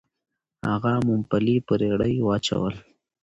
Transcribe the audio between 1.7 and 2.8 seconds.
رېړۍ واچول..